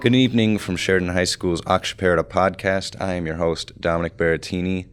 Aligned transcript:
Good 0.00 0.14
evening 0.14 0.58
from 0.58 0.76
Sheridan 0.76 1.08
High 1.08 1.24
School's 1.24 1.62
Oxyperita 1.62 2.22
podcast. 2.22 3.00
I 3.00 3.14
am 3.14 3.26
your 3.26 3.36
host, 3.36 3.80
Dominick 3.80 4.16
Berrettini. 4.16 4.86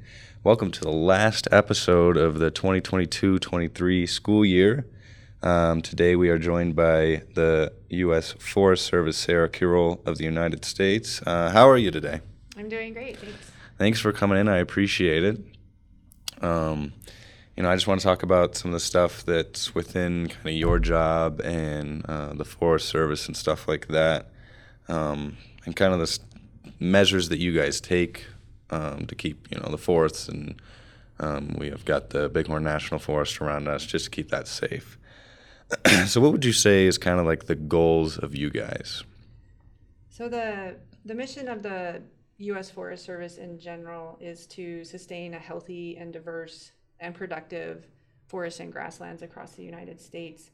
Welcome 0.44 0.72
to 0.72 0.82
the 0.82 0.92
last 0.92 1.48
episode 1.52 2.18
of 2.18 2.40
the 2.40 2.50
2022 2.50 3.40
23 3.40 4.08
school 4.08 4.46
year. 4.46 4.88
Um, 5.42 5.82
today 5.82 6.16
we 6.16 6.30
are 6.30 6.40
joined 6.40 6.76
by 6.76 7.24
the 7.36 7.74
U.S. 7.90 8.32
Forest 8.34 8.86
Service 8.86 9.18
Sara 9.18 9.50
Kirol 9.50 10.06
of 10.08 10.18
the 10.18 10.24
United 10.24 10.66
States. 10.66 11.22
Uh, 11.26 11.52
how 11.52 11.70
are 11.70 11.78
you 11.78 11.92
today? 11.92 12.22
I'm 12.58 12.70
doing 12.70 12.94
great, 12.94 13.18
thanks. 13.18 13.52
Thanks 13.78 14.00
for 14.00 14.14
coming 14.14 14.38
in. 14.40 14.48
I 14.48 14.58
appreciate 14.58 15.24
it. 15.24 15.40
Um, 16.42 16.94
you 17.56 17.64
know, 17.64 17.70
I 17.70 17.76
just 17.76 17.88
want 17.88 18.00
to 18.02 18.06
talk 18.06 18.24
about 18.24 18.56
some 18.56 18.72
of 18.72 18.74
the 18.74 18.80
stuff 18.80 19.24
that's 19.26 19.76
within 19.76 20.28
kind 20.28 20.48
of 20.48 20.54
your 20.54 20.80
job 20.80 21.40
and 21.42 22.04
uh, 22.08 22.34
the 22.34 22.46
Forest 22.46 22.90
Service 22.90 23.28
and 23.28 23.38
stuff 23.38 23.68
like 23.68 23.88
that, 23.90 24.32
um, 24.88 25.38
and 25.66 25.76
kind 25.76 25.94
of 25.94 26.00
the 26.00 26.20
measures 26.80 27.30
that 27.30 27.40
you 27.40 27.56
guys 27.56 27.80
take 27.82 28.26
um, 28.70 29.06
to 29.08 29.16
keep, 29.16 29.48
you 29.52 29.60
know, 29.60 29.70
the 29.70 29.78
forests 29.78 30.28
and 30.28 30.62
um, 31.20 31.56
we 31.58 31.70
have 31.70 31.86
got 31.86 32.10
the 32.10 32.28
Bighorn 32.30 32.64
National 32.64 33.00
Forest 33.00 33.40
around 33.40 33.68
us 33.68 33.86
just 33.86 34.06
to 34.06 34.12
keep 34.12 34.30
that 34.30 34.48
safe. 34.48 34.98
so, 36.08 36.20
what 36.20 36.32
would 36.32 36.46
you 36.46 36.54
say 36.54 36.86
is 36.86 36.98
kind 36.98 37.20
of 37.20 37.26
like 37.26 37.46
the 37.46 37.56
goals 37.56 38.18
of 38.18 38.36
you 38.36 38.50
guys? 38.50 39.04
So 40.10 40.30
the 40.30 40.76
the 41.06 41.16
mission 41.16 41.48
of 41.48 41.64
the 41.64 42.02
U.S. 42.38 42.70
Forest 42.70 43.06
Service 43.06 43.38
in 43.38 43.60
general 43.60 44.18
is 44.22 44.46
to 44.48 44.84
sustain 44.84 45.34
a 45.34 45.40
healthy 45.40 45.98
and 45.98 46.12
diverse 46.12 46.72
and 47.00 47.16
productive 47.16 47.88
forests 48.28 48.60
and 48.60 48.72
grasslands 48.72 49.22
across 49.22 49.54
the 49.54 49.64
United 49.64 50.00
States. 50.02 50.52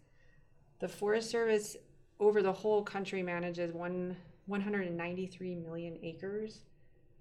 The 0.80 0.88
Forest 0.88 1.30
Service 1.30 1.76
over 2.20 2.42
the 2.42 2.52
whole 2.52 2.84
country 2.84 3.24
manages 3.24 3.74
one 3.74 4.16
193 4.48 5.56
million 5.56 5.98
acres 6.02 6.62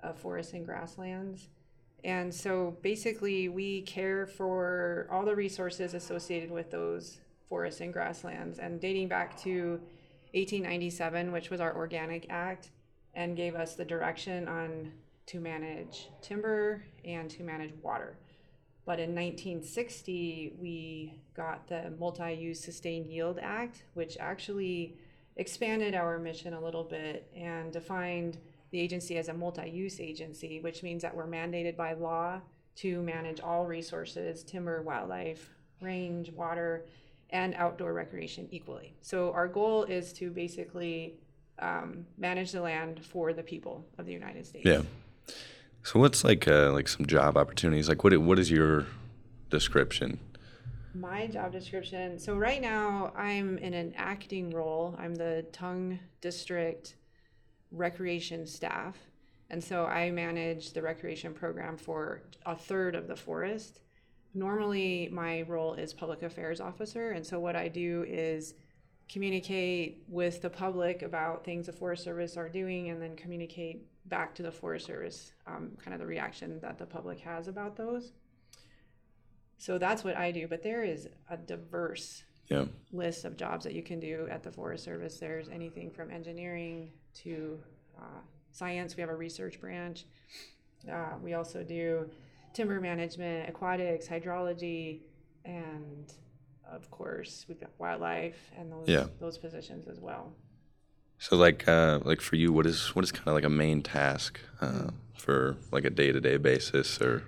of 0.03 0.19
forests 0.19 0.55
and 0.55 0.65
grasslands. 0.65 1.49
And 2.05 2.33
so 2.33 2.77
basically, 2.83 3.49
we 3.49 3.83
care 3.83 4.27
for 4.27 5.09
all 5.11 5.25
the 5.25 5.35
resources 5.35 5.95
associated 5.95 6.51
with 6.51 6.71
those 6.71 7.19
forests 7.49 7.81
and 7.81 7.93
grasslands. 7.93 8.59
And 8.59 8.81
dating 8.81 9.09
back 9.09 9.37
to 9.43 9.73
1897, 10.33 11.33
which 11.33 11.51
was 11.51 11.61
our 11.61 11.77
Organic 11.77 12.27
Act, 12.31 12.71
and 13.15 13.37
gave 13.37 13.55
us 13.55 13.75
the 13.75 13.85
direction 13.85 14.49
on 14.49 14.93
to 15.27 15.41
manage 15.41 16.09
timber 16.23 16.85
and 17.05 17.29
to 17.31 17.43
manage 17.43 17.73
water. 17.83 18.17
But 18.89 19.01
in 19.01 19.15
1960, 19.15 20.55
we 20.59 21.13
got 21.35 21.69
the 21.69 21.93
Multi 22.01 22.33
Use 22.33 22.59
Sustained 22.59 23.05
Yield 23.05 23.39
Act, 23.39 23.83
which 23.93 24.17
actually 24.19 24.97
expanded 25.37 25.95
our 25.95 26.19
mission 26.19 26.55
a 26.55 26.61
little 26.61 26.85
bit 26.85 27.31
and 27.37 27.71
defined 27.71 28.39
the 28.71 28.81
agency 28.81 29.19
as 29.19 29.29
a 29.29 29.35
multi 29.35 29.69
use 29.69 30.01
agency, 30.01 30.61
which 30.61 30.83
means 30.83 31.03
that 31.03 31.15
we're 31.15 31.27
mandated 31.27 31.77
by 31.77 31.93
law 31.93 32.41
to 32.77 33.03
manage 33.03 33.41
all 33.41 33.67
resources 33.67 34.43
timber, 34.43 34.81
wildlife, 34.81 35.51
range, 35.83 36.33
water, 36.33 36.87
and 37.29 37.55
outdoor 37.57 37.93
recreation 37.93 38.49
equally. 38.51 38.95
So 39.03 39.33
our 39.33 39.49
goal 39.49 39.85
is 39.85 40.15
to 40.15 40.31
basically 40.31 41.19
um, 41.59 42.07
manage 42.17 42.53
the 42.53 42.63
land 42.63 43.05
for 43.05 43.35
the 43.35 43.43
people 43.43 43.85
of 43.99 44.07
the 44.07 44.13
United 44.15 44.47
States. 44.47 44.65
Yeah. 44.65 44.81
So, 45.89 45.99
what's 45.99 46.23
like 46.23 46.47
uh, 46.47 46.71
like 46.75 46.87
some 46.87 47.07
job 47.07 47.39
opportunities? 47.39 47.89
Like, 47.89 48.05
what 48.05 48.15
what 48.19 48.39
is 48.39 48.51
your 48.51 48.85
description? 49.49 50.21
My 50.93 51.27
job 51.27 51.51
description. 51.51 52.19
So 52.19 52.37
right 52.37 52.61
now 52.61 53.11
I'm 53.17 53.57
in 53.57 53.73
an 53.73 53.95
acting 53.97 54.51
role. 54.51 54.95
I'm 54.99 55.15
the 55.15 55.47
Tongue 55.51 55.99
District 56.21 56.95
Recreation 57.73 58.47
staff. 58.47 58.99
And 59.49 59.65
so 59.65 59.87
I 59.87 60.11
manage 60.11 60.75
the 60.75 60.83
recreation 60.83 61.33
program 61.33 61.79
for 61.79 62.21
a 62.45 62.55
third 62.55 62.95
of 62.95 63.09
the 63.09 63.17
forest. 63.17 63.81
Normally 64.35 65.09
my 65.11 65.41
role 65.49 65.73
is 65.73 65.95
public 65.95 66.23
affairs 66.23 66.61
officer. 66.61 67.13
And 67.13 67.25
so 67.25 67.41
what 67.41 67.57
I 67.57 67.69
do 67.69 68.05
is 68.07 68.53
communicate 69.09 70.03
with 70.09 70.43
the 70.43 70.51
public 70.51 71.03
about 71.03 71.45
things 71.45 71.67
the 71.67 71.73
Forest 71.73 72.05
Service 72.05 72.37
are 72.37 72.49
doing 72.49 72.91
and 72.91 73.01
then 73.01 73.17
communicate 73.17 73.87
back 74.07 74.35
to 74.35 74.43
the 74.43 74.53
Forest 74.53 74.87
Service 74.87 75.33
um, 75.47 75.71
kind 75.83 75.95
of 75.95 76.01
the 76.01 76.07
reaction 76.07 76.59
that 76.61 76.79
the 76.79 76.87
public 76.87 77.19
has 77.21 77.49
about 77.49 77.77
those. 77.77 78.13
So 79.57 79.79
that's 79.79 80.05
what 80.05 80.17
I 80.17 80.31
do, 80.31 80.47
but 80.47 80.63
there 80.63 80.83
is 80.85 81.09
a 81.31 81.37
diverse 81.37 82.23
Yeah. 82.49 82.67
list 82.93 83.25
of 83.25 83.37
jobs 83.37 83.65
that 83.65 83.75
you 83.75 83.83
can 83.83 83.99
do 84.01 84.27
at 84.31 84.43
the 84.43 84.51
Forest 84.53 84.85
Service. 84.85 85.19
There's 85.19 85.49
anything 85.49 85.91
from 85.91 86.11
engineering 86.11 86.93
to 87.25 87.59
uh, 87.99 88.21
science. 88.53 88.97
We 88.97 89.01
have 89.01 89.11
a 89.11 89.17
research 89.17 89.61
branch. 89.61 90.07
Uh, 90.91 91.15
we 91.23 91.35
also 91.35 91.63
do 91.65 92.09
timber 92.55 92.81
management, 92.81 93.49
aquatics, 93.49 94.07
hydrology, 94.07 95.01
and 95.45 96.13
of 96.71 96.91
course 96.91 97.47
we've 97.49 97.61
got 97.61 97.71
wildlife 97.79 98.51
and 98.59 98.71
those 98.73 98.89
Yeah. 98.89 99.07
those 99.21 99.39
positions 99.39 99.89
as 99.89 100.01
well. 100.01 100.33
So 101.19 101.37
like 101.37 101.67
uh, 101.67 102.01
like 102.05 102.21
for 102.21 102.37
you, 102.37 102.53
what 102.53 102.67
is 102.67 102.95
what 102.95 103.05
is 103.05 103.11
kind 103.13 103.29
of 103.29 103.35
like 103.35 103.45
a 103.45 103.49
main 103.51 103.83
task 103.83 104.39
uh, 104.61 104.91
for 105.17 105.57
like 105.73 105.85
a 105.85 105.91
day 105.91 106.13
to 106.13 106.21
day 106.21 106.37
basis 106.37 107.01
or 107.01 107.25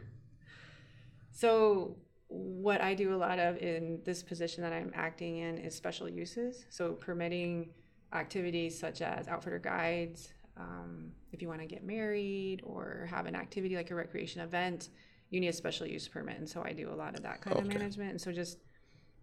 So 1.32 1.96
what 2.28 2.80
I 2.80 2.94
do 2.94 3.14
a 3.14 3.18
lot 3.18 3.38
of 3.38 3.56
in 3.58 4.00
this 4.04 4.22
position 4.22 4.62
that 4.62 4.72
I'm 4.72 4.92
acting 4.94 5.38
in 5.38 5.58
is 5.58 5.74
special 5.74 6.08
uses. 6.08 6.64
So 6.70 6.92
permitting 6.92 7.70
activities 8.12 8.78
such 8.78 9.02
as 9.02 9.26
outfitter 9.26 9.58
guides, 9.58 10.32
um, 10.56 11.12
if 11.32 11.42
you 11.42 11.48
want 11.48 11.60
to 11.60 11.66
get 11.66 11.82
married 11.82 12.60
or 12.62 13.08
have 13.10 13.26
an 13.26 13.34
activity 13.34 13.74
like 13.76 13.90
a 13.90 13.94
recreation 13.94 14.40
event, 14.42 14.90
you 15.30 15.40
need 15.40 15.48
a 15.48 15.52
special 15.52 15.86
use 15.86 16.06
permit. 16.06 16.38
And 16.38 16.48
so 16.48 16.62
I 16.64 16.72
do 16.72 16.90
a 16.92 16.94
lot 16.94 17.16
of 17.16 17.22
that 17.22 17.40
kind 17.40 17.58
of 17.58 17.66
management. 17.66 18.10
And 18.10 18.20
so 18.20 18.30
just 18.30 18.58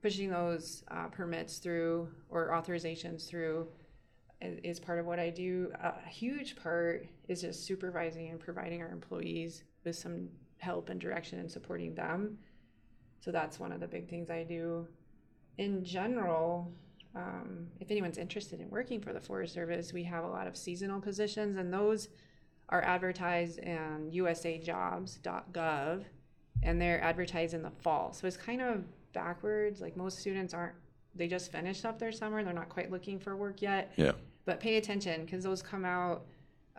pushing 0.02 0.30
those 0.30 0.84
uh, 0.90 1.08
permits 1.08 1.58
through 1.58 2.10
or 2.30 2.50
authorizations 2.50 3.28
through 3.28 3.68
is, 4.42 4.80
part 4.80 5.00
of 5.00 5.06
what 5.06 5.20
I 5.20 5.30
do. 5.30 5.72
A 5.82 6.08
huge 6.08 6.56
part 6.56 7.08
is 7.28 7.42
just 7.42 7.66
supervising 7.66 8.30
and 8.30 8.40
providing 8.40 8.82
our 8.82 8.90
employees 8.90 9.64
with 9.84 9.96
some 9.96 10.30
help 10.60 10.90
and 10.90 11.00
direction 11.00 11.40
and 11.40 11.52
supporting 11.52 11.96
them. 11.96 12.38
So 13.20 13.32
that's 13.32 13.60
one 13.60 13.72
of 13.72 13.80
the 13.80 13.88
big 13.88 14.10
things 14.10 14.30
I 14.30 14.44
do. 14.44 14.88
In 15.58 15.84
general, 15.84 16.72
um, 17.16 17.68
if 17.80 17.90
anyone's 17.90 18.20
interested 18.20 18.62
in 18.62 18.70
working 18.70 19.02
for 19.02 19.12
the 19.12 19.20
Forest 19.20 19.56
Service, 19.56 19.92
we 19.92 20.04
have 20.04 20.24
a 20.24 20.28
lot 20.28 20.46
of 20.46 20.56
seasonal 20.56 21.02
positions, 21.02 21.58
and 21.58 21.74
those 21.74 22.10
are 22.70 22.84
advertised 22.84 23.58
in 23.60 24.12
usajobs.gov, 24.14 26.04
and 26.64 26.82
they're 26.82 27.02
advertised 27.02 27.56
in 27.56 27.64
the 27.64 27.72
fall. 27.72 28.14
So 28.14 28.28
it's 28.28 28.38
kind 28.38 28.62
of 28.62 28.84
backwards. 29.14 29.82
Like 29.82 29.96
most 29.98 30.20
students 30.20 30.54
aren't, 30.54 30.76
they 31.16 31.28
just 31.28 31.52
finished 31.52 31.86
up 31.86 32.00
their 32.00 32.12
summer, 32.12 32.44
they're 32.44 32.54
not 32.54 32.70
quite 32.70 32.92
looking 32.92 33.20
for 33.20 33.36
work 33.36 33.62
yet. 33.62 33.94
yeah 33.96 34.12
But 34.46 34.60
pay 34.60 34.78
attention 34.78 35.26
because 35.26 35.44
those 35.44 35.62
come 35.62 35.86
out 35.86 36.26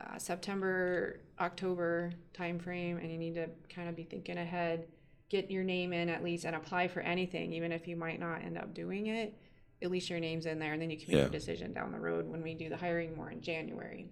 uh, 0.01 0.17
September, 0.19 1.21
October 1.41 2.13
timeframe, 2.33 3.03
and 3.03 3.11
you 3.11 3.19
need 3.19 3.35
to 3.35 3.49
kind 3.69 3.89
of 3.89 3.97
be 3.97 4.05
thinking 4.05 4.39
ahead. 4.39 4.87
Get 5.29 5.51
your 5.51 5.65
name 5.65 5.93
in 5.93 6.09
at 6.09 6.23
least 6.23 6.45
and 6.45 6.55
apply 6.57 6.89
for 6.89 7.01
anything, 7.01 7.53
even 7.53 7.73
if 7.73 7.87
you 7.89 7.97
might 7.97 8.21
not 8.21 8.43
end 8.43 8.57
up 8.57 8.73
doing 8.75 9.09
it. 9.09 9.35
At 9.83 9.91
least 9.91 10.09
your 10.09 10.21
name's 10.21 10.47
in 10.47 10.59
there, 10.59 10.73
and 10.73 10.81
then 10.81 10.91
you 10.91 10.97
can 10.97 11.09
make 11.09 11.17
Yeah. 11.17 11.23
your 11.23 11.31
decision 11.31 11.73
down 11.73 11.93
the 11.93 11.99
road 12.01 12.29
when 12.29 12.43
we 12.43 12.55
do 12.55 12.69
the 12.69 12.77
hiring 12.77 13.15
more 13.17 13.31
in 13.31 13.41
January. 13.41 14.09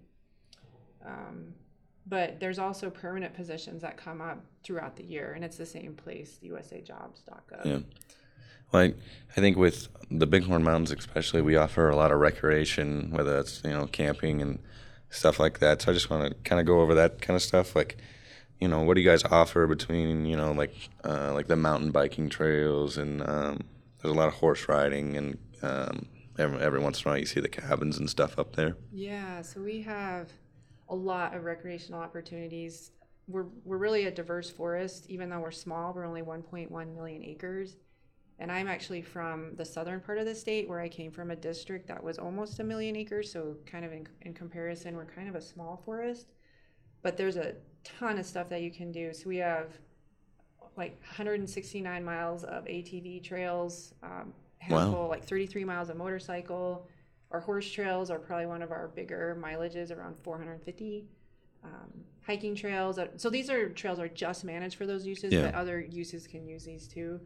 Um, 1.05 1.53
but 2.07 2.39
there's 2.39 2.59
also 2.59 2.89
permanent 2.89 3.33
positions 3.33 3.81
that 3.81 3.97
come 3.97 4.21
up 4.21 4.43
throughout 4.63 4.95
the 4.95 5.03
year, 5.03 5.33
and 5.33 5.43
it's 5.43 5.57
the 5.57 5.65
same 5.65 5.93
place, 5.93 6.39
usajobs.gov. 6.43 7.65
yeah. 7.65 7.79
Well, 8.71 8.83
I, 8.83 8.93
I 9.31 9.41
think 9.41 9.57
with 9.57 9.87
the 10.11 10.27
Bighorn 10.27 10.63
Mountains 10.63 10.91
especially, 10.91 11.41
we 11.41 11.55
offer 11.55 11.89
a 11.89 11.95
lot 11.95 12.11
of 12.11 12.19
recreation, 12.19 13.11
whether 13.11 13.35
that's 13.37 13.61
you 13.63 13.71
know 13.71 13.87
camping 13.87 14.41
and 14.41 14.59
stuff 15.09 15.39
like 15.39 15.59
that. 15.59 15.81
So 15.81 15.91
I 15.91 15.93
just 15.93 16.09
want 16.09 16.29
to 16.29 16.35
kind 16.49 16.59
of 16.59 16.65
go 16.65 16.81
over 16.81 16.93
that 16.95 17.21
kind 17.21 17.35
of 17.35 17.41
stuff, 17.41 17.75
like 17.75 17.97
you 18.59 18.67
know, 18.67 18.81
what 18.81 18.95
do 18.95 19.01
you 19.01 19.09
guys 19.09 19.23
offer 19.23 19.67
between 19.67 20.25
you 20.25 20.35
know 20.35 20.51
like 20.51 20.73
uh, 21.03 21.33
like 21.33 21.47
the 21.47 21.55
mountain 21.55 21.91
biking 21.91 22.29
trails 22.29 22.97
and 22.97 23.21
um, 23.27 23.61
there's 24.01 24.13
a 24.13 24.17
lot 24.17 24.27
of 24.27 24.35
horse 24.35 24.67
riding 24.67 25.15
and 25.15 25.37
um, 25.61 26.05
every, 26.37 26.59
every 26.59 26.79
once 26.79 27.01
in 27.01 27.07
a 27.07 27.11
while 27.11 27.19
you 27.19 27.25
see 27.25 27.39
the 27.39 27.49
cabins 27.49 27.97
and 27.97 28.09
stuff 28.09 28.37
up 28.37 28.55
there. 28.55 28.75
Yeah, 28.91 29.41
so 29.41 29.61
we 29.61 29.81
have 29.83 30.29
a 30.89 30.95
lot 30.95 31.35
of 31.35 31.43
recreational 31.43 31.99
opportunities. 32.01 32.91
We're, 33.27 33.47
we're 33.65 33.77
really 33.77 34.05
a 34.05 34.11
diverse 34.11 34.49
forest, 34.49 35.05
even 35.09 35.29
though 35.29 35.39
we're 35.39 35.51
small, 35.51 35.93
we're 35.93 36.05
only 36.05 36.21
1.1 36.21 36.95
million 36.95 37.23
acres. 37.23 37.75
And 38.39 38.51
I'm 38.51 38.67
actually 38.67 39.01
from 39.01 39.55
the 39.55 39.65
southern 39.65 39.99
part 39.99 40.19
of 40.19 40.25
the 40.25 40.35
state 40.35 40.69
where 40.69 40.79
I 40.79 40.87
came 40.89 41.11
from 41.11 41.31
a 41.31 41.35
district 41.35 41.87
that 41.87 42.03
was 42.03 42.19
almost 42.19 42.59
a 42.59 42.63
million 42.63 42.95
acres. 42.95 43.31
So, 43.31 43.55
kind 43.65 43.83
of 43.83 43.91
in, 43.91 44.07
in 44.21 44.33
comparison, 44.33 44.95
we're 44.95 45.05
kind 45.05 45.27
of 45.27 45.35
a 45.35 45.41
small 45.41 45.81
forest. 45.83 46.27
But 47.01 47.17
there's 47.17 47.35
a 47.37 47.55
ton 47.83 48.19
of 48.19 48.25
stuff 48.25 48.47
that 48.49 48.61
you 48.61 48.71
can 48.71 48.91
do. 48.91 49.11
So, 49.13 49.27
we 49.27 49.37
have 49.37 49.73
like 50.77 50.99
169 51.01 52.03
miles 52.03 52.43
of 52.43 52.65
ATV 52.65 53.23
trails, 53.23 53.93
um, 54.03 54.33
Wow. 54.69 55.07
like 55.07 55.23
33 55.23 55.63
miles 55.63 55.89
of 55.89 55.97
motorcycle, 55.97 56.87
Our 57.31 57.39
horse 57.41 57.69
trails 57.69 58.09
are 58.09 58.19
probably 58.19 58.45
one 58.45 58.61
of 58.61 58.71
our 58.71 58.87
bigger 58.89 59.37
mileages, 59.41 59.95
around 59.95 60.15
450. 60.23 61.05
Um, 61.63 62.03
hiking 62.25 62.55
trails. 62.55 62.95
That, 62.95 63.19
so 63.19 63.29
these 63.29 63.49
are 63.49 63.69
trails 63.69 63.99
are 63.99 64.07
just 64.07 64.43
managed 64.45 64.75
for 64.77 64.85
those 64.85 65.05
uses, 65.05 65.33
Yeah. 65.33 65.43
but 65.43 65.55
other 65.55 65.79
uses 65.79 66.27
can 66.27 66.45
use 66.47 66.63
these 66.63 66.87
too. 66.87 67.19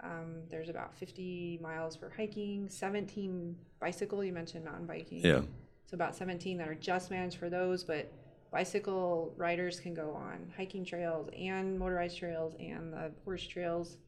Um, 0.00 0.42
there's 0.50 0.68
about 0.68 0.94
50 0.96 1.58
miles 1.62 1.96
for 1.96 2.10
hiking, 2.16 2.68
17 2.68 3.56
bicycle. 3.80 4.24
You 4.24 4.32
mentioned 4.32 4.64
mountain 4.64 4.86
biking. 4.86 5.20
Yeah. 5.20 5.40
So 5.86 5.94
about 5.94 6.14
17 6.16 6.58
that 6.58 6.68
are 6.68 6.74
just 6.74 7.10
managed 7.10 7.36
for 7.36 7.48
those, 7.50 7.82
but 7.84 8.12
bicycle 8.50 9.32
riders 9.36 9.78
can 9.80 9.94
go 9.94 10.12
on 10.14 10.52
hiking 10.56 10.84
trails 10.84 11.28
and 11.38 11.78
motorized 11.78 12.18
trails 12.18 12.54
and 12.58 12.92
the 12.92 13.12
horse 13.24 13.46
trails. 13.46 13.98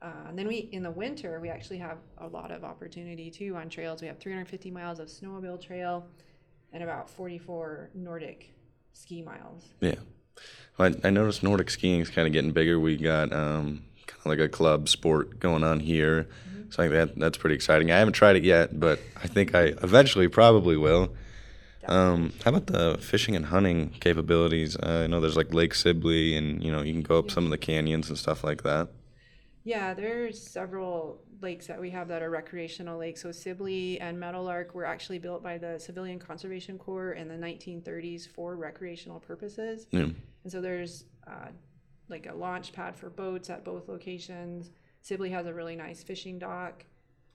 Uh, 0.00 0.28
and 0.28 0.38
then 0.38 0.46
we, 0.46 0.68
in 0.72 0.82
the 0.82 0.90
winter, 0.90 1.40
we 1.40 1.48
actually 1.48 1.78
have 1.78 1.98
a 2.18 2.26
lot 2.26 2.50
of 2.50 2.64
opportunity 2.64 3.30
too 3.30 3.56
on 3.56 3.68
trails. 3.68 4.00
We 4.00 4.06
have 4.06 4.18
350 4.18 4.70
miles 4.70 5.00
of 5.00 5.08
snowmobile 5.08 5.60
trail 5.60 6.06
and 6.72 6.82
about 6.82 7.10
44 7.10 7.90
Nordic 7.94 8.50
ski 8.92 9.22
miles. 9.22 9.64
Yeah. 9.80 9.96
Well, 10.78 10.94
I, 11.02 11.08
I 11.08 11.10
noticed 11.10 11.42
Nordic 11.42 11.70
skiing 11.70 12.00
is 12.00 12.10
kind 12.10 12.26
of 12.26 12.32
getting 12.32 12.52
bigger. 12.52 12.78
We 12.78 12.96
got 12.96 13.32
um, 13.32 13.82
kind 14.06 14.20
of 14.20 14.26
like 14.26 14.38
a 14.38 14.48
club 14.48 14.88
sport 14.88 15.40
going 15.40 15.64
on 15.64 15.80
here. 15.80 16.28
So 16.70 16.82
I 16.82 16.88
think 16.88 16.92
that 16.92 17.18
that's 17.18 17.38
pretty 17.38 17.54
exciting. 17.54 17.90
I 17.90 17.98
haven't 17.98 18.12
tried 18.12 18.36
it 18.36 18.44
yet, 18.44 18.78
but 18.78 19.00
I 19.16 19.26
think 19.26 19.54
I 19.54 19.72
eventually 19.82 20.28
probably 20.28 20.76
will. 20.76 21.14
Um, 21.86 22.34
how 22.44 22.50
about 22.50 22.66
the 22.66 22.98
fishing 23.00 23.34
and 23.34 23.46
hunting 23.46 23.90
capabilities? 24.00 24.76
Uh, 24.76 25.02
I 25.04 25.06
know 25.06 25.20
there's 25.20 25.36
like 25.36 25.54
Lake 25.54 25.74
Sibley, 25.74 26.36
and 26.36 26.62
you 26.62 26.70
know 26.70 26.82
you 26.82 26.92
can 26.92 27.02
go 27.02 27.18
up 27.18 27.30
some 27.30 27.44
of 27.44 27.50
the 27.50 27.56
canyons 27.56 28.10
and 28.10 28.18
stuff 28.18 28.44
like 28.44 28.62
that. 28.64 28.88
Yeah, 29.68 29.92
there's 29.92 30.40
several 30.40 31.20
lakes 31.42 31.66
that 31.66 31.78
we 31.78 31.90
have 31.90 32.08
that 32.08 32.22
are 32.22 32.30
recreational 32.30 32.98
lakes. 32.98 33.20
So 33.20 33.30
Sibley 33.32 34.00
and 34.00 34.18
Meadowlark 34.18 34.74
were 34.74 34.86
actually 34.86 35.18
built 35.18 35.42
by 35.42 35.58
the 35.58 35.78
Civilian 35.78 36.18
Conservation 36.18 36.78
Corps 36.78 37.12
in 37.12 37.28
the 37.28 37.34
1930s 37.34 38.26
for 38.26 38.56
recreational 38.56 39.20
purposes. 39.20 39.86
Yeah. 39.90 40.04
And 40.44 40.50
so 40.50 40.62
there's 40.62 41.04
uh, 41.26 41.48
like 42.08 42.26
a 42.26 42.34
launch 42.34 42.72
pad 42.72 42.96
for 42.96 43.10
boats 43.10 43.50
at 43.50 43.62
both 43.62 43.88
locations. 43.88 44.70
Sibley 45.02 45.28
has 45.30 45.46
a 45.46 45.52
really 45.52 45.76
nice 45.76 46.02
fishing 46.02 46.38
dock. 46.38 46.86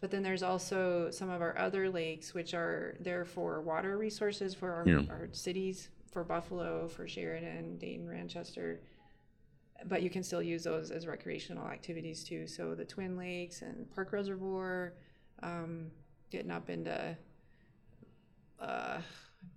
But 0.02 0.10
then 0.10 0.24
there's 0.24 0.44
also 0.44 1.12
some 1.12 1.30
of 1.30 1.42
our 1.42 1.56
other 1.58 1.88
lakes, 1.88 2.34
which 2.34 2.56
are 2.56 2.98
there 3.00 3.26
for 3.26 3.62
water 3.62 3.96
resources 3.98 4.56
for 4.56 4.72
our, 4.74 4.84
Yeah. 4.90 5.04
our 5.10 5.30
cities, 5.34 5.90
for 6.12 6.24
Buffalo, 6.24 6.88
for 6.88 7.08
Sheridan, 7.08 7.78
Dayton, 7.78 8.08
Ranchester. 8.08 8.80
But 9.88 10.02
you 10.02 10.10
can 10.10 10.24
still 10.24 10.42
use 10.42 10.64
those 10.64 10.92
as 10.92 11.08
recreational 11.08 11.68
activities 11.68 12.24
too. 12.24 12.48
So 12.48 12.76
the 12.76 12.86
Twin 12.86 13.18
Lakes 13.18 13.62
and 13.62 13.90
Park 13.94 14.14
Reservoir, 14.14 14.94
um, 15.42 15.88
getting 16.30 16.52
up 16.52 16.70
into 16.70 17.18
uh, 18.60 18.98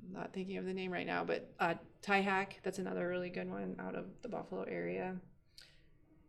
I'm 0.08 0.12
not 0.12 0.32
thinking 0.32 0.56
of 0.56 0.64
the 0.64 0.74
name 0.74 0.92
right 0.92 1.06
now, 1.06 1.24
but 1.24 1.52
uh, 1.60 1.74
Tie 2.02 2.20
Hack, 2.20 2.60
that's 2.62 2.78
another 2.78 3.08
really 3.08 3.30
good 3.30 3.48
one 3.50 3.76
out 3.78 3.94
of 3.94 4.06
the 4.22 4.28
Buffalo 4.28 4.62
area. 4.62 5.16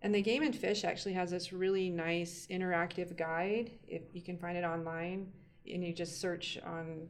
And 0.01 0.13
the 0.13 0.21
Game 0.21 0.43
and 0.43 0.55
Fish 0.55 0.83
actually 0.83 1.13
has 1.13 1.31
this 1.31 1.51
really 1.51 1.89
nice 1.89 2.47
interactive 2.51 3.17
guide. 3.17 3.71
If 3.87 4.03
you 4.13 4.21
can 4.21 4.37
find 4.37 4.57
it 4.57 4.63
online, 4.63 5.31
and 5.71 5.83
you 5.83 5.91
just 5.91 6.21
search 6.21 6.59
on 6.65 7.07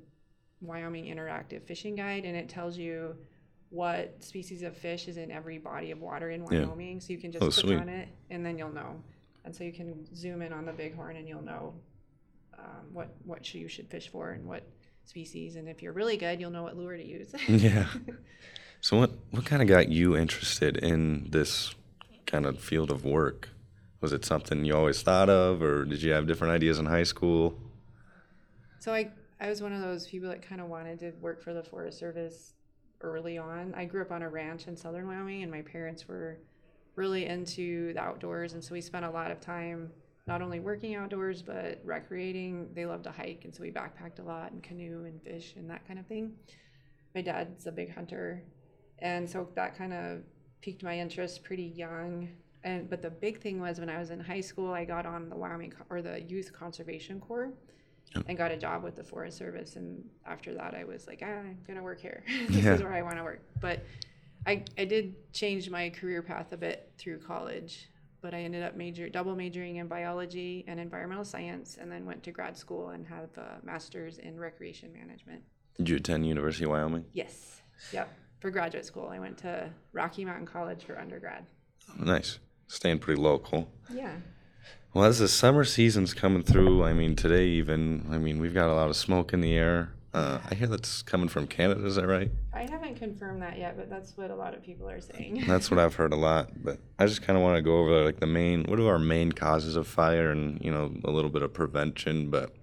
Wyoming 0.61 1.05
Interactive 1.05 1.63
Fishing 1.63 1.95
Guide, 1.95 2.25
and 2.25 2.35
it 2.35 2.49
tells 2.49 2.77
you 2.77 3.15
what 3.69 4.23
species 4.23 4.61
of 4.63 4.75
fish 4.77 5.07
is 5.07 5.17
in 5.17 5.29
every 5.31 5.57
body 5.57 5.91
of 5.91 5.99
water 6.01 6.29
in 6.31 6.41
Yeah. 6.49 6.65
Wyoming. 6.65 6.99
So 7.01 7.11
you 7.13 7.19
can 7.19 7.31
just 7.31 7.43
Oh, 7.43 7.49
click 7.49 7.65
sweet. 7.65 7.75
on 7.79 7.89
it, 7.89 8.07
and 8.29 8.45
then 8.45 8.57
you'll 8.57 8.71
know. 8.73 9.01
And 9.45 9.55
so 9.55 9.63
you 9.63 9.73
can 9.73 10.05
zoom 10.15 10.41
in 10.41 10.51
on 10.53 10.65
the 10.65 10.73
bighorn, 10.73 11.15
and 11.17 11.27
you'll 11.27 11.41
know 11.43 11.73
um, 12.57 12.93
what 12.93 13.15
what 13.23 13.45
sh- 13.45 13.55
you 13.55 13.67
should 13.67 13.87
fish 13.89 14.07
for 14.09 14.31
and 14.31 14.45
what 14.45 14.63
species. 15.05 15.55
And 15.57 15.69
if 15.69 15.81
you're 15.83 15.93
really 15.93 16.17
good, 16.17 16.39
you'll 16.39 16.51
know 16.51 16.63
what 16.63 16.75
lure 16.75 16.97
to 16.97 17.03
use. 17.05 17.33
Yeah. 17.47 17.87
So 18.79 18.95
what 18.99 19.11
what 19.31 19.43
kind 19.43 19.61
of 19.63 19.67
got 19.67 19.89
you 19.89 20.15
interested 20.15 20.77
in 20.77 21.31
this 21.31 21.73
kind 22.27 22.45
of 22.45 22.59
field 22.59 22.91
of 22.91 23.03
work? 23.03 23.49
Was 24.01 24.13
it 24.13 24.23
something 24.23 24.63
you 24.65 24.75
always 24.75 25.01
thought 25.01 25.29
of, 25.31 25.63
or 25.63 25.83
did 25.83 26.03
you 26.03 26.11
have 26.11 26.27
different 26.27 26.53
ideas 26.53 26.77
in 26.77 26.85
high 26.85 27.03
school? 27.03 27.59
So 28.79 28.93
I 28.93 29.11
I 29.39 29.49
was 29.49 29.61
one 29.63 29.73
of 29.73 29.81
those 29.81 30.07
people 30.07 30.29
that 30.29 30.41
kind 30.43 30.61
of 30.61 30.67
wanted 30.67 30.99
to 30.99 31.11
work 31.21 31.41
for 31.41 31.53
the 31.55 31.63
Forest 31.63 31.97
Service 31.97 32.53
early 33.01 33.37
on. 33.37 33.73
I 33.75 33.85
grew 33.85 34.01
up 34.01 34.11
on 34.11 34.21
a 34.21 34.29
ranch 34.29 34.67
in 34.67 34.75
southern 34.75 35.07
Wyoming, 35.07 35.43
and 35.43 35.51
my 35.51 35.61
parents 35.61 36.07
were 36.07 36.39
really 36.95 37.25
into 37.25 37.93
the 37.93 37.99
outdoors, 37.99 38.53
and 38.53 38.63
so 38.63 38.73
we 38.73 38.81
spent 38.81 39.05
a 39.05 39.09
lot 39.09 39.31
of 39.31 39.39
time 39.39 39.91
not 40.25 40.41
only 40.41 40.59
working 40.59 40.95
outdoors 40.95 41.41
but 41.41 41.79
recreating. 41.85 42.69
They 42.73 42.85
loved 42.85 43.05
to 43.05 43.11
hike, 43.11 43.45
and 43.45 43.55
so 43.55 43.61
we 43.61 43.71
backpacked 43.71 44.19
a 44.19 44.23
lot 44.23 44.51
and 44.51 44.61
canoe 44.61 45.05
and 45.05 45.21
fish 45.21 45.53
and 45.55 45.69
that 45.69 45.87
kind 45.87 45.99
of 45.99 46.05
thing. 46.07 46.33
My 47.15 47.21
dad's 47.21 47.67
a 47.67 47.71
big 47.71 47.93
hunter, 47.93 48.43
and 48.99 49.29
so 49.29 49.47
that 49.55 49.77
kind 49.77 49.93
of 49.93 50.23
piqued 50.61 50.83
my 50.83 50.97
interest 50.99 51.43
pretty 51.43 51.63
young. 51.75 52.29
And 52.63 52.89
but 52.89 53.01
the 53.01 53.11
big 53.11 53.41
thing 53.41 53.61
was 53.61 53.79
when 53.79 53.89
I 53.89 53.99
was 53.99 54.09
in 54.09 54.19
high 54.19 54.41
school, 54.41 54.73
I 54.73 54.83
got 54.83 55.05
on 55.05 55.29
the 55.29 55.35
Wyoming 55.35 55.73
or 55.89 56.01
the 56.01 56.21
Youth 56.21 56.51
Conservation 56.51 57.19
Corps 57.19 57.53
and 58.27 58.37
got 58.37 58.51
a 58.51 58.57
job 58.57 58.83
with 58.83 58.95
the 58.95 59.03
Forest 59.03 59.37
Service. 59.37 59.75
And 59.75 60.03
after 60.25 60.53
that, 60.55 60.73
I 60.73 60.83
was 60.83 61.07
like, 61.07 61.21
ah, 61.23 61.27
I'm 61.27 61.57
gonna 61.67 61.83
work 61.83 61.99
here. 62.01 62.23
this 62.49 62.63
Yeah. 62.65 62.73
is 62.75 62.81
where 62.81 62.93
I 62.93 63.01
want 63.01 63.17
to 63.17 63.23
work. 63.23 63.41
But 63.61 63.83
I 64.45 64.63
I 64.77 64.85
did 64.85 65.15
change 65.33 65.69
my 65.69 65.89
career 65.89 66.21
path 66.21 66.51
a 66.53 66.57
bit 66.57 66.91
through 66.97 67.19
college. 67.19 67.89
But 68.19 68.33
I 68.33 68.39
ended 68.41 68.63
up 68.63 68.75
major 68.75 69.07
double 69.09 69.35
majoring 69.35 69.75
in 69.75 69.87
biology 69.87 70.65
and 70.67 70.79
environmental 70.79 71.23
science, 71.23 71.77
and 71.79 71.91
then 71.91 72.05
went 72.05 72.23
to 72.23 72.31
grad 72.31 72.57
school 72.57 72.89
and 72.89 73.05
have 73.07 73.29
a 73.37 73.63
master's 73.63 74.17
in 74.17 74.39
recreation 74.39 74.91
management. 74.91 75.43
Did 75.77 75.89
you 75.89 75.95
attend 75.97 76.25
University 76.25 76.63
of 76.65 76.71
Wyoming? 76.71 77.05
Yes. 77.13 77.61
Yep. 77.93 78.11
For 78.39 78.49
graduate 78.49 78.85
school, 78.85 79.07
I 79.09 79.19
went 79.19 79.37
to 79.39 79.69
Rocky 79.93 80.25
Mountain 80.25 80.47
College 80.47 80.83
for 80.83 80.97
undergrad. 80.99 81.45
Nice. 81.99 82.39
Staying 82.67 82.99
pretty 82.99 83.21
local. 83.21 83.69
Yeah. 83.93 84.15
Well, 84.97 85.05
as 85.05 85.19
the 85.19 85.27
summer 85.27 85.63
season's 85.63 86.15
coming 86.15 86.41
through, 86.41 86.83
I 86.83 86.91
mean, 86.91 87.15
today 87.15 87.45
even, 87.49 88.07
I 88.09 88.17
mean, 88.17 88.39
we've 88.39 88.55
got 88.55 88.71
a 88.71 88.73
lot 88.73 88.89
of 88.89 88.95
smoke 88.95 89.31
in 89.31 89.41
the 89.41 89.55
air. 89.55 89.91
Uh, 90.11 90.39
I 90.49 90.55
hear 90.55 90.65
that's 90.65 91.03
coming 91.03 91.29
from 91.29 91.45
Canada. 91.45 91.85
Is 91.85 91.97
that 91.97 92.07
right? 92.07 92.31
I 92.51 92.63
haven't 92.63 92.95
confirmed 92.95 93.43
that 93.43 93.59
yet, 93.59 93.77
but 93.77 93.91
that's 93.91 94.17
what 94.17 94.31
a 94.31 94.35
lot 94.35 94.55
of 94.55 94.63
people 94.63 94.89
are 94.89 94.99
saying. 94.99 95.43
That's 95.47 95.69
what 95.69 95.79
I've 95.79 95.93
heard 95.93 96.13
a 96.13 96.15
lot. 96.15 96.49
But 96.63 96.79
I 96.97 97.05
just 97.05 97.21
kind 97.21 97.37
of 97.37 97.43
want 97.43 97.57
to 97.57 97.61
go 97.61 97.77
over 97.77 98.03
like 98.05 98.19
the 98.19 98.25
main, 98.25 98.63
what 98.63 98.79
are 98.79 98.89
our 98.89 98.97
main 98.97 99.33
causes 99.33 99.75
of 99.75 99.85
fire, 99.87 100.31
and 100.31 100.59
you 100.65 100.71
know, 100.71 100.91
a 101.03 101.11
little 101.11 101.29
bit 101.29 101.43
of 101.43 101.53
prevention. 101.53 102.31
But 102.31 102.55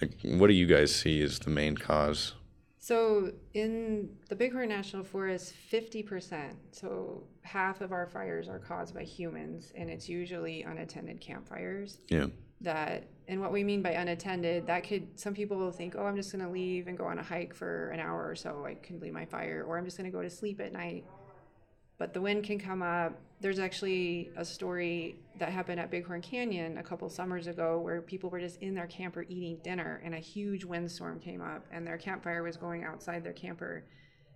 like, 0.00 0.12
what 0.22 0.46
do 0.46 0.52
you 0.52 0.66
guys 0.66 0.94
see 0.94 1.20
as 1.20 1.40
the 1.40 1.50
main 1.50 1.76
cause? 1.76 2.34
So 2.82 3.30
in 3.52 4.08
the 4.30 4.34
Bighorn 4.34 4.70
National 4.70 5.04
Forest, 5.04 5.54
50%, 5.70 6.54
so 6.72 7.22
half 7.42 7.82
of 7.82 7.92
our 7.92 8.06
fires 8.06 8.48
are 8.48 8.58
caused 8.58 8.94
by 8.94 9.02
humans, 9.02 9.70
and 9.76 9.90
it's 9.90 10.08
usually 10.08 10.62
unattended 10.62 11.20
campfires. 11.20 11.98
Yeah. 12.08 12.26
That, 12.62 13.04
and 13.28 13.38
what 13.38 13.52
we 13.52 13.64
mean 13.64 13.82
by 13.82 13.90
unattended, 13.90 14.66
that 14.66 14.84
could, 14.84 15.20
some 15.20 15.34
people 15.34 15.58
will 15.58 15.70
think, 15.70 15.94
oh, 15.96 16.06
I'm 16.06 16.16
just 16.16 16.32
gonna 16.32 16.50
leave 16.50 16.88
and 16.88 16.96
go 16.96 17.04
on 17.04 17.18
a 17.18 17.22
hike 17.22 17.54
for 17.54 17.90
an 17.90 18.00
hour 18.00 18.26
or 18.26 18.34
so, 18.34 18.64
I 18.64 18.74
can 18.74 18.98
leave 18.98 19.12
my 19.12 19.26
fire, 19.26 19.62
or 19.68 19.76
I'm 19.76 19.84
just 19.84 19.98
gonna 19.98 20.10
go 20.10 20.22
to 20.22 20.30
sleep 20.30 20.58
at 20.58 20.72
night. 20.72 21.04
But 22.00 22.14
the 22.14 22.20
wind 22.22 22.44
can 22.44 22.58
come 22.58 22.80
up. 22.80 23.12
There's 23.42 23.58
actually 23.58 24.30
a 24.34 24.42
story 24.44 25.16
that 25.38 25.50
happened 25.50 25.78
at 25.78 25.90
Bighorn 25.90 26.22
Canyon 26.22 26.78
a 26.78 26.82
couple 26.82 27.06
summers 27.10 27.46
ago 27.46 27.78
where 27.78 28.00
people 28.00 28.30
were 28.30 28.40
just 28.40 28.62
in 28.62 28.74
their 28.74 28.86
camper 28.86 29.26
eating 29.28 29.58
dinner 29.62 30.00
and 30.02 30.14
a 30.14 30.18
huge 30.18 30.64
windstorm 30.64 31.20
came 31.20 31.42
up 31.42 31.66
and 31.70 31.86
their 31.86 31.98
campfire 31.98 32.42
was 32.42 32.56
going 32.56 32.84
outside 32.84 33.22
their 33.22 33.34
camper. 33.34 33.84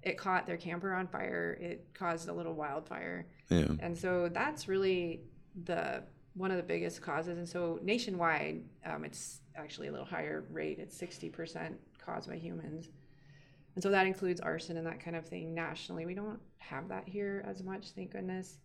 It 0.02 0.18
caught 0.18 0.47
their 0.47 0.59
camper 0.59 0.92
on 0.92 1.09
fire. 1.09 1.56
It 1.59 1.87
caused 1.94 2.28
a 2.28 2.35
little 2.35 2.52
wildfire. 2.52 3.28
Yeah. 3.49 3.68
And 3.80 3.97
so 3.97 4.28
that's 4.30 4.68
really 4.68 5.23
the 5.64 6.02
one 6.35 6.50
of 6.50 6.59
the 6.59 6.62
biggest 6.62 7.00
causes. 7.00 7.38
And 7.38 7.49
so 7.49 7.78
nationwide, 7.83 8.62
um, 8.85 9.06
it's 9.06 9.40
actually 9.56 9.88
a 9.88 9.90
little 9.90 10.04
higher 10.04 10.44
rate. 10.50 10.78
It's 10.78 11.00
60% 11.00 11.76
caused 11.97 12.28
by 12.28 12.37
humans. 12.37 12.90
And 13.75 13.83
so 13.83 13.90
that 13.90 14.07
includes 14.07 14.40
arson 14.40 14.76
and 14.76 14.87
that 14.87 15.00
kind 15.00 15.16
of 15.16 15.26
thing 15.26 15.54
nationally. 15.54 16.07
We 16.07 16.14
don't 16.14 16.40
have 16.59 16.88
that 16.88 17.09
here 17.09 17.45
as 17.47 17.62
much, 17.62 17.90
thank 17.90 18.12
goodness. 18.12 18.59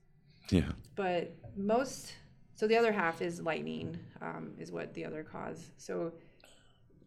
Yeah. 0.50 0.72
But 0.96 1.36
most, 1.56 2.14
so 2.56 2.68
the 2.68 2.78
other 2.78 2.92
half 2.92 3.22
is 3.22 3.42
lightning, 3.42 3.98
um, 4.22 4.52
is 4.58 4.72
what 4.72 4.94
the 4.94 5.06
other 5.06 5.24
cause. 5.24 5.72
So 5.78 6.14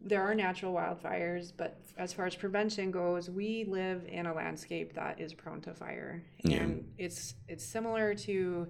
there 0.01 0.21
are 0.21 0.35
natural 0.35 0.73
wildfires, 0.73 1.53
but 1.55 1.79
as 1.97 2.11
far 2.11 2.25
as 2.25 2.35
prevention 2.35 2.91
goes, 2.91 3.29
we 3.29 3.65
live 3.65 4.05
in 4.09 4.25
a 4.25 4.33
landscape 4.33 4.93
that 4.95 5.19
is 5.19 5.33
prone 5.33 5.61
to 5.61 5.73
fire. 5.73 6.23
Yeah. 6.43 6.57
And 6.57 6.91
it's 6.97 7.35
it's 7.47 7.63
similar 7.63 8.13
to 8.15 8.67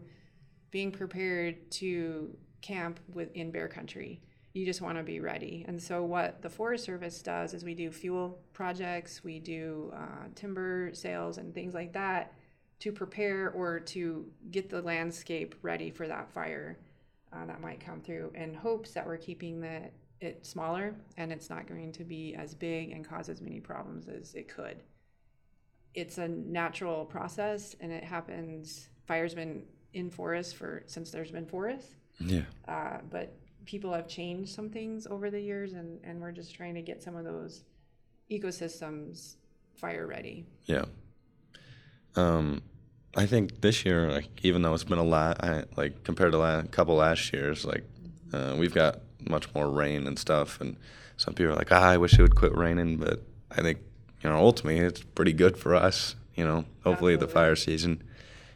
being 0.69 0.91
prepared 0.91 1.71
to 1.71 2.35
camp 2.61 2.99
with 3.13 3.31
in 3.33 3.51
bear 3.51 3.67
country. 3.67 4.21
You 4.53 4.65
just 4.65 4.81
want 4.81 4.97
to 4.99 5.03
be 5.03 5.19
ready. 5.19 5.65
And 5.67 5.81
so 5.81 6.03
what 6.03 6.41
the 6.43 6.49
Forest 6.49 6.83
Service 6.85 7.21
does 7.23 7.55
is 7.55 7.63
we 7.63 7.73
do 7.73 7.91
fuel 7.91 8.39
projects, 8.53 9.23
we 9.23 9.39
do 9.39 9.91
uh, 9.95 10.27
timber 10.35 10.91
sales 10.93 11.39
and 11.39 11.53
things 11.55 11.73
like 11.73 11.91
that 11.93 12.33
to 12.79 12.91
prepare 12.91 13.49
or 13.51 13.79
to 13.79 14.25
get 14.51 14.69
the 14.69 14.81
landscape 14.81 15.55
ready 15.63 15.89
for 15.89 16.07
that 16.07 16.29
fire 16.31 16.77
uh, 17.31 17.45
that 17.47 17.61
might 17.61 17.79
come 17.79 17.99
through 17.99 18.31
in 18.35 18.53
hopes 18.53 18.91
that 18.91 19.05
we're 19.07 19.17
keeping 19.17 19.59
the 19.59 19.81
it 20.21 20.45
smaller 20.45 20.95
and 21.17 21.33
it's 21.33 21.49
not 21.49 21.67
going 21.67 21.91
to 21.91 22.03
be 22.05 22.33
as 22.35 22.53
big 22.53 22.91
and 22.91 23.03
cause 23.05 23.27
as 23.27 23.41
many 23.41 23.59
problems 23.59 24.07
as 24.07 24.35
it 24.35 24.47
could. 24.47 24.77
It's 25.95 26.17
a 26.17 26.27
natural 26.27 27.05
process 27.05 27.75
and 27.81 27.91
it 27.91 28.03
happens. 28.03 28.87
Fire's 29.05 29.33
been 29.33 29.63
in 29.93 30.09
forests 30.11 30.53
for 30.53 30.83
since 30.85 31.09
there's 31.11 31.31
been 31.31 31.45
forests, 31.45 31.95
Yeah. 32.19 32.43
uh, 32.67 32.99
but 33.09 33.35
people 33.65 33.93
have 33.93 34.07
changed 34.07 34.53
some 34.53 34.69
things 34.69 35.07
over 35.07 35.29
the 35.29 35.39
years, 35.39 35.73
and, 35.73 35.99
and 36.03 36.21
we're 36.21 36.31
just 36.31 36.53
trying 36.53 36.75
to 36.75 36.81
get 36.81 37.01
some 37.01 37.15
of 37.15 37.23
those 37.23 37.63
ecosystems 38.31 39.35
fire 39.75 40.07
ready. 40.07 40.45
Yeah. 40.65 40.85
Um, 42.15 42.61
I 43.15 43.25
think 43.25 43.61
this 43.61 43.85
year, 43.85 44.11
like 44.11 44.27
even 44.43 44.61
though 44.61 44.73
it's 44.73 44.83
been 44.83 44.97
a 44.97 45.03
lot, 45.03 45.43
I, 45.43 45.65
like 45.75 46.03
compared 46.03 46.31
to 46.31 46.41
a 46.41 46.63
couple 46.63 46.95
last 46.95 47.31
years, 47.31 47.65
like 47.65 47.83
uh, 48.31 48.55
we've 48.57 48.73
got 48.73 49.01
much 49.19 49.53
more 49.53 49.69
rain 49.69 50.07
and 50.07 50.17
stuff, 50.17 50.59
and 50.59 50.77
some 51.17 51.33
people 51.33 51.53
are 51.53 51.55
like, 51.55 51.71
ah, 51.71 51.89
I 51.89 51.97
wish 51.97 52.17
it 52.17 52.21
would 52.21 52.35
quit 52.35 52.55
raining, 52.55 52.97
but 52.97 53.21
I 53.51 53.61
think 53.61 53.79
you 54.23 54.29
know 54.29 54.37
ultimately 54.37 54.79
it's 54.79 55.03
pretty 55.03 55.33
good 55.33 55.57
for 55.57 55.75
us. 55.75 56.15
You 56.35 56.45
know, 56.45 56.65
hopefully 56.83 57.15
the 57.15 57.27
fire 57.27 57.55
season 57.55 58.03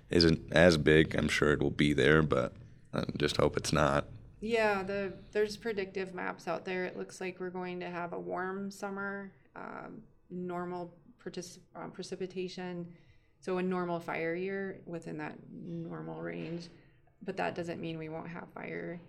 isn't 0.09 0.41
as 0.51 0.77
big. 0.77 1.15
I'm 1.15 1.27
sure 1.27 1.51
it 1.51 1.61
will 1.61 1.69
be 1.69 1.93
there, 1.93 2.23
but 2.23 2.53
I 2.93 3.03
just 3.17 3.37
hope 3.37 3.57
it's 3.57 3.71
not. 3.71 4.05
Yeah, 4.39 4.84
the 4.84 5.13
there's 5.32 5.58
predictive 5.58 6.13
maps 6.13 6.48
out 6.48 6.63
there. 6.63 6.86
It 6.86 6.98
looks 6.98 7.20
like 7.20 7.39
we're 7.39 7.50
going 7.50 7.79
to 7.79 7.89
have 7.89 8.13
a 8.13 8.20
warm 8.20 8.70
summer, 8.70 9.32
um, 9.56 10.01
normal 10.29 10.94
partic- 11.24 11.60
uh, 11.75 11.88
precipitation, 11.88 12.88
so 13.39 13.58
a 13.58 13.63
normal 13.63 14.00
fire 14.00 14.36
year 14.36 14.82
within 14.86 15.17
that 15.17 15.38
normal 15.51 16.22
range. 16.22 16.67
But 17.24 17.36
that 17.38 17.56
doesn't 17.56 17.82
mean 17.82 17.98
we 17.98 18.10
won't 18.10 18.29
have 18.29 18.48
fire. 18.53 19.01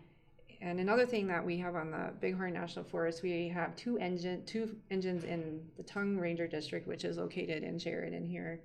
And 0.60 0.80
another 0.80 1.06
thing 1.06 1.26
that 1.28 1.44
we 1.44 1.58
have 1.58 1.76
on 1.76 1.90
the 1.90 2.10
Bighorn 2.20 2.54
National 2.54 2.84
Forest, 2.84 3.22
we 3.22 3.48
have 3.48 3.76
two 3.76 3.98
engine 3.98 4.44
two 4.46 4.76
engines 4.90 5.24
in 5.24 5.60
the 5.76 5.82
Tongue 5.82 6.16
Ranger 6.16 6.48
District, 6.48 6.88
which 6.88 7.04
is 7.04 7.18
located 7.18 7.62
in 7.62 7.78
Sheridan 7.78 8.24
here. 8.24 8.62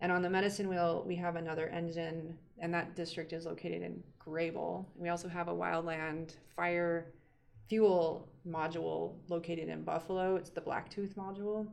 And 0.00 0.12
on 0.12 0.22
the 0.22 0.30
Medicine 0.30 0.68
Wheel, 0.68 1.04
we 1.06 1.16
have 1.16 1.36
another 1.36 1.68
engine, 1.68 2.38
and 2.58 2.72
that 2.72 2.94
district 2.94 3.32
is 3.32 3.46
located 3.46 3.82
in 3.82 4.02
Greybull. 4.24 4.84
We 4.96 5.08
also 5.08 5.28
have 5.28 5.48
a 5.48 5.54
wildland 5.54 6.36
fire 6.54 7.12
fuel 7.68 8.28
module 8.46 9.16
located 9.28 9.68
in 9.68 9.82
Buffalo. 9.82 10.36
It's 10.36 10.50
the 10.50 10.60
Blacktooth 10.60 11.14
module. 11.14 11.66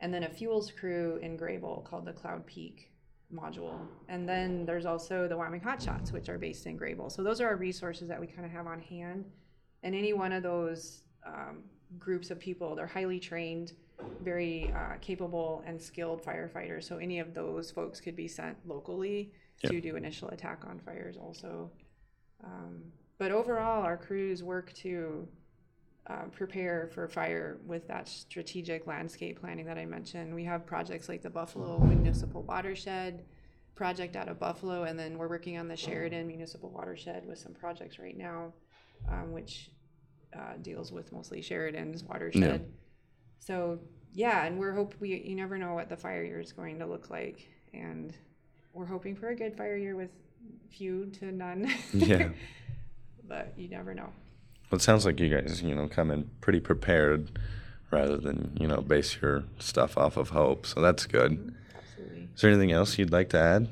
And 0.00 0.12
then 0.12 0.24
a 0.24 0.28
fuels 0.28 0.70
crew 0.70 1.18
in 1.22 1.36
Greybull 1.36 1.84
called 1.84 2.04
the 2.04 2.12
Cloud 2.12 2.46
Peak 2.46 2.92
module. 3.32 3.78
And 4.08 4.28
then 4.28 4.64
there's 4.64 4.86
also 4.86 5.26
the 5.26 5.36
Wyoming 5.36 5.60
Hotshots, 5.60 6.12
which 6.12 6.28
are 6.28 6.38
based 6.38 6.66
in 6.66 6.78
Greybull. 6.78 7.10
So 7.10 7.22
those 7.22 7.40
are 7.40 7.48
our 7.48 7.56
resources 7.56 8.08
that 8.08 8.20
we 8.20 8.26
kind 8.26 8.44
of 8.44 8.52
have 8.52 8.66
on 8.66 8.80
hand. 8.80 9.24
And 9.82 9.94
any 9.94 10.12
one 10.12 10.32
of 10.32 10.42
those 10.42 11.02
um, 11.26 11.64
groups 11.98 12.30
of 12.30 12.38
people, 12.38 12.74
they're 12.74 12.86
highly 12.86 13.18
trained, 13.18 13.72
very 14.22 14.72
uh, 14.74 14.96
capable 15.00 15.62
and 15.66 15.80
skilled 15.80 16.22
firefighters. 16.22 16.84
So 16.84 16.98
any 16.98 17.18
of 17.18 17.34
those 17.34 17.70
folks 17.70 18.00
could 18.00 18.16
be 18.16 18.28
sent 18.28 18.56
locally 18.66 19.32
to 19.64 19.80
do 19.80 19.96
initial 19.96 20.28
attack 20.28 20.64
on 20.66 20.78
fires 20.78 21.16
also. 21.16 21.70
Um, 22.42 22.82
but 23.18 23.30
overall, 23.30 23.82
our 23.82 23.96
crews 23.96 24.42
work 24.42 24.72
to 24.74 25.26
uh, 26.06 26.24
prepare 26.32 26.90
for 26.92 27.08
fire 27.08 27.58
with 27.66 27.88
that 27.88 28.08
strategic 28.08 28.86
landscape 28.86 29.40
planning 29.40 29.64
that 29.66 29.78
I 29.78 29.86
mentioned. 29.86 30.34
We 30.34 30.44
have 30.44 30.66
projects 30.66 31.08
like 31.08 31.22
the 31.22 31.30
Buffalo 31.30 31.78
Municipal 31.78 32.42
Watershed 32.42 33.24
project 33.74 34.14
out 34.16 34.28
of 34.28 34.38
Buffalo, 34.38 34.82
and 34.84 34.98
then 34.98 35.16
we're 35.16 35.28
working 35.28 35.58
on 35.58 35.66
the 35.68 35.76
Sheridan 35.76 36.26
Municipal 36.26 36.70
Watershed 36.70 37.26
with 37.26 37.38
some 37.38 37.54
projects 37.54 37.98
right 37.98 38.16
now, 38.16 38.52
um, 39.10 39.32
which 39.32 39.70
uh, 40.36 40.54
deals 40.60 40.92
with 40.92 41.12
mostly 41.12 41.40
Sheridan's 41.40 42.04
watershed. 42.04 42.66
So 43.38 43.78
yeah, 44.12 44.44
and 44.44 44.58
we're 44.58 44.72
hope 44.72 44.94
we 45.00 45.22
you 45.22 45.34
never 45.34 45.58
know 45.58 45.74
what 45.74 45.88
the 45.88 45.96
fire 45.96 46.22
year 46.24 46.40
is 46.40 46.52
going 46.52 46.78
to 46.78 46.86
look 46.86 47.10
like, 47.10 47.48
and 47.72 48.14
we're 48.72 48.86
hoping 48.86 49.14
for 49.16 49.28
a 49.28 49.36
good 49.36 49.56
fire 49.56 49.76
year 49.76 49.96
with 49.96 50.10
few 50.70 51.06
to 51.06 51.32
none. 51.32 51.70
Yeah. 51.92 52.30
but 53.28 53.52
you 53.56 53.68
never 53.68 53.94
know. 53.94 54.12
Well, 54.70 54.78
it 54.78 54.82
sounds 54.82 55.06
like 55.06 55.20
you 55.20 55.28
guys, 55.28 55.62
you 55.62 55.74
know, 55.74 55.88
come 55.88 56.10
in 56.10 56.30
pretty 56.40 56.60
prepared 56.60 57.38
rather 57.90 58.16
than, 58.16 58.56
you 58.60 58.66
know, 58.66 58.80
base 58.80 59.18
your 59.20 59.44
stuff 59.58 59.96
off 59.96 60.16
of 60.16 60.30
hope. 60.30 60.66
So 60.66 60.80
that's 60.80 61.06
good. 61.06 61.54
Absolutely. 61.76 62.28
Is 62.34 62.40
there 62.40 62.50
anything 62.50 62.72
else 62.72 62.98
you'd 62.98 63.12
like 63.12 63.28
to 63.30 63.38
add? 63.38 63.68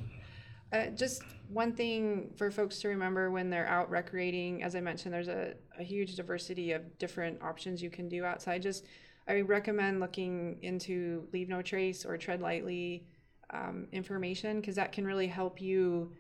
Uh, 0.73 0.87
just 0.87 1.23
one 1.49 1.73
thing 1.73 2.31
for 2.37 2.51
folks 2.51 2.79
to 2.81 2.89
remember 2.89 3.31
when 3.31 3.51
they're 3.51 3.67
out 3.67 3.91
recreating, 3.91 4.63
as 4.63 4.75
I 4.75 4.81
mentioned, 4.81 5.13
there's 5.13 5.29
a, 5.29 5.55
a 5.79 5.83
huge 5.83 6.15
diversity 6.17 6.73
of 6.73 6.99
different 6.99 7.43
options 7.43 7.83
you 7.83 7.91
can 7.91 8.09
do 8.09 8.25
outside. 8.25 8.63
Just 8.63 8.87
I 9.29 9.41
recommend 9.43 10.01
looking 10.01 10.59
into 10.63 11.29
Leave 11.33 11.49
No 11.49 11.63
Trace 11.63 12.05
or 12.05 12.17
Tread 12.17 12.41
Lightly 12.41 13.05
um, 13.51 13.87
information 13.93 14.61
because 14.61 14.77
that 14.77 14.93
can 14.93 15.07
really 15.07 15.27
help 15.27 15.61
you 15.61 16.13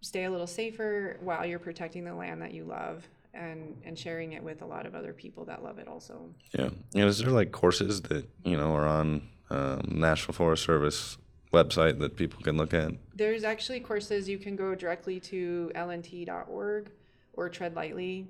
stay 0.00 0.24
a 0.24 0.30
little 0.30 0.46
safer 0.46 1.18
while 1.20 1.44
you're 1.44 1.58
protecting 1.58 2.04
the 2.04 2.14
land 2.14 2.40
that 2.40 2.52
you 2.52 2.64
love 2.64 3.06
and, 3.34 3.76
and 3.84 3.98
sharing 3.98 4.32
it 4.32 4.42
with 4.42 4.62
a 4.62 4.66
lot 4.66 4.86
of 4.86 4.94
other 4.94 5.12
people 5.12 5.44
that 5.44 5.62
love 5.62 5.78
it 5.78 5.88
also. 5.88 6.30
Yeah. 6.52 6.70
And 6.94 7.04
is 7.04 7.18
there 7.18 7.30
like 7.30 7.52
courses 7.52 8.02
that, 8.02 8.26
you 8.44 8.56
know, 8.56 8.74
are 8.74 8.86
on 8.86 9.28
um, 9.50 9.82
National 9.88 10.34
Forest 10.34 10.64
Service 10.64 11.18
website 11.52 11.98
that 11.98 12.16
people 12.16 12.42
can 12.42 12.56
look 12.56 12.74
at? 12.74 12.92
There's 13.14 13.44
actually 13.44 13.80
courses 13.80 14.28
you 14.28 14.38
can 14.38 14.56
go 14.56 14.74
directly 14.74 15.20
to 15.20 15.70
lnt.org 15.74 16.90
or 17.34 17.48
Tread 17.48 17.74
Lightly, 17.74 18.28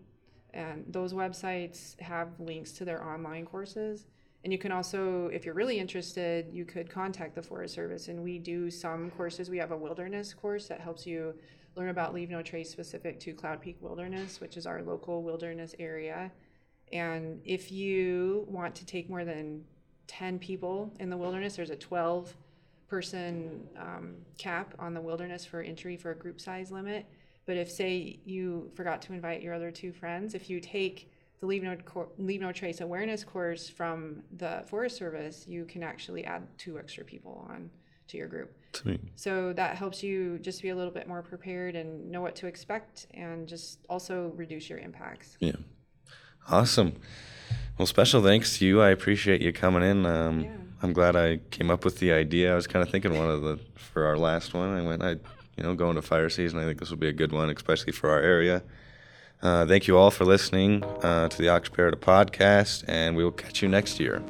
and 0.55 0.85
those 0.89 1.13
websites 1.13 1.99
have 2.01 2.29
links 2.39 2.73
to 2.73 2.85
their 2.85 3.05
online 3.05 3.45
courses. 3.45 4.07
And 4.45 4.53
you 4.53 4.59
can 4.59 4.73
also, 4.73 5.27
if 5.27 5.45
you're 5.45 5.55
really 5.55 5.79
interested, 5.79 6.47
you 6.53 6.65
could 6.65 6.89
contact 6.89 7.35
the 7.35 7.43
Forest 7.43 7.75
Service, 7.75 8.09
and 8.09 8.23
we 8.23 8.39
do 8.39 8.71
some 8.71 9.11
courses. 9.11 9.51
We 9.51 9.59
have 9.59 9.73
a 9.73 9.77
wilderness 9.77 10.33
course 10.33 10.69
that 10.69 10.81
helps 10.81 11.07
you 11.07 11.35
learn 11.77 11.89
about 11.89 12.15
Leave 12.15 12.31
No 12.31 12.43
Trace 12.43 12.71
specific 12.71 13.19
to 13.21 13.33
Cloud 13.33 13.61
Peak 13.61 13.77
Wilderness, 13.81 14.41
which 14.41 14.57
is 14.57 14.67
our 14.67 14.83
local 14.83 15.23
wilderness 15.23 15.75
area. 15.79 16.31
And 16.93 17.41
if 17.45 17.71
you 17.71 18.47
want 18.49 18.75
to 18.77 18.87
take 18.87 19.11
more 19.11 19.25
than 19.25 19.65
10 20.07 20.39
people 20.39 20.93
in 20.99 21.11
the 21.11 21.17
wilderness, 21.17 21.57
there's 21.57 21.71
a 21.71 21.77
12 21.77 22.35
person 22.89 23.69
um, 23.77 24.15
cap 24.39 24.75
on 24.79 24.95
the 24.95 25.01
wilderness 25.01 25.45
for 25.45 25.61
entry 25.61 25.97
for 25.97 26.11
a 26.11 26.17
group 26.17 26.41
size 26.41 26.71
limit. 26.71 27.07
But 27.49 27.57
if, 27.57 27.71
say, 27.71 28.21
you 28.27 28.71
forgot 28.75 29.01
to 29.03 29.15
invite 29.15 29.41
your 29.41 29.55
other 29.55 29.71
two 29.71 29.91
friends, 29.91 30.35
if 30.35 30.51
you 30.51 30.61
take 30.61 31.11
the 31.41 31.47
Leave 31.47 31.63
No, 31.63 31.75
Cor- 31.77 32.11
Leave 32.19 32.43
no 32.43 32.53
Trace 32.53 32.83
awareness 32.83 33.25
course 33.25 33.71
from 33.71 34.23
the 34.37 34.65
Forest 34.67 34.99
Service, 34.99 35.47
you 35.49 35.65
can 35.65 35.83
actually 35.83 36.27
add 36.27 36.47
two 36.59 36.79
extra 36.79 37.07
people 37.07 37.47
on 37.49 37.71
to 38.09 38.19
your 38.19 38.29
group. 38.29 38.55
Sweet. 38.75 39.01
So 39.17 39.55
that 39.55 39.77
helps 39.77 40.03
you 40.03 40.39
just 40.41 40.61
be 40.61 40.69
a 40.69 40.77
little 40.77 40.93
bit 40.93 41.09
more 41.09 41.23
prepared 41.23 41.75
and 41.75 42.11
know 42.11 42.21
what 42.21 42.37
to 42.37 42.47
expect 42.47 43.07
and 43.15 43.49
just 43.49 43.79
also 43.89 44.31
reduce 44.37 44.69
your 44.69 44.81
impacts. 44.81 45.39
Yeah. 45.41 45.57
Awesome. 46.51 46.97
Well, 47.79 47.87
special 47.87 48.23
thanks 48.23 48.59
to 48.59 48.67
you. 48.67 48.83
I 48.83 48.91
appreciate 48.91 49.41
you 49.41 49.55
coming 49.55 49.83
in. 49.83 50.05
Um, 50.05 50.41
Yeah. 50.43 50.51
I'm 50.83 50.93
glad 50.93 51.17
I 51.17 51.39
came 51.51 51.71
up 51.71 51.83
with 51.87 51.99
the 51.99 52.13
idea. 52.13 52.53
I 52.53 52.57
was 52.57 52.67
kind 52.67 52.83
of 52.83 52.91
thinking 52.91 53.17
one 53.17 53.31
of 53.31 53.41
the 53.41 53.59
for 53.75 54.05
our 54.05 54.19
last 54.19 54.53
one. 54.53 54.77
I 54.77 54.83
went, 54.83 55.03
I, 55.03 55.17
you 55.59 55.65
know, 55.65 55.75
going 55.75 55.97
to 55.97 56.03
fire 56.03 56.31
season. 56.31 56.59
I 56.61 56.65
think 56.65 56.79
this 56.79 56.91
will 56.91 56.97
be 56.97 57.09
a 57.09 57.13
good 57.13 57.33
one, 57.33 57.51
especially 57.51 57.93
for 57.93 58.11
our 58.11 58.21
area. 58.21 58.63
Uh, 59.43 59.67
thank 59.67 59.87
you 59.87 59.99
all 59.99 60.11
for 60.11 60.25
listening 60.25 60.85
uh, 61.03 61.29
to 61.29 61.39
the 61.39 61.49
Ox 61.49 61.69
Parrot 61.69 62.01
podcast, 62.01 62.85
and 62.89 63.17
we 63.17 63.25
will 63.25 63.33
catch 63.33 63.61
you 63.63 63.69
next 63.69 64.01
year. 64.01 64.23